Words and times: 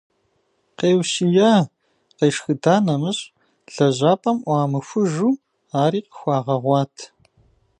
Къеущия, 0.77 1.53
къешхыда 2.17 2.75
нэмыщӏ, 2.85 3.23
лэжьапӏэм 3.73 4.37
ӏуамыхужу, 4.43 5.31
ари 5.81 5.99
къыхуагъэгъуат. 6.07 6.95